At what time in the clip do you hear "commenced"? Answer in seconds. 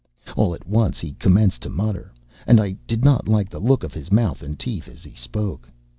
1.13-1.61